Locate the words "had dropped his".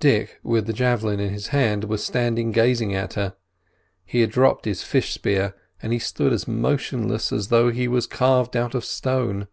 4.22-4.82